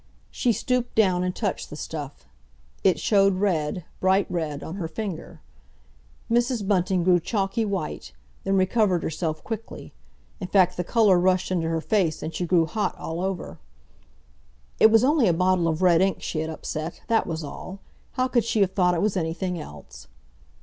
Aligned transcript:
She 0.31 0.51
stooped 0.51 0.95
down 0.95 1.23
and 1.23 1.35
touched 1.35 1.69
the 1.69 1.75
stuff. 1.75 2.25
It 2.83 2.99
showed 2.99 3.35
red, 3.35 3.85
bright 3.99 4.25
red, 4.31 4.63
on 4.63 4.77
her 4.77 4.87
finger. 4.87 5.41
Mrs. 6.27 6.67
Bunting 6.67 7.03
grew 7.03 7.19
chalky 7.19 7.65
white, 7.65 8.11
then 8.43 8.57
recovered 8.57 9.03
herself 9.03 9.43
quickly. 9.43 9.93
In 10.39 10.47
fact 10.47 10.75
the 10.75 10.83
colour 10.83 11.19
rushed 11.19 11.51
into 11.51 11.69
her 11.69 11.81
face, 11.81 12.23
and 12.23 12.33
she 12.33 12.47
grew 12.47 12.65
hot 12.65 12.97
all 12.97 13.21
over. 13.21 13.59
It 14.79 14.89
was 14.89 15.03
only 15.03 15.27
a 15.27 15.33
bottle 15.33 15.67
of 15.67 15.83
red 15.83 16.01
ink 16.01 16.19
she 16.19 16.39
had 16.39 16.49
upset—that 16.49 17.27
was 17.27 17.43
all! 17.43 17.79
How 18.13 18.27
could 18.27 18.43
she 18.43 18.61
have 18.61 18.71
thought 18.71 18.95
it 18.95 19.03
was 19.03 19.15
anything 19.15 19.59
else? 19.59 20.07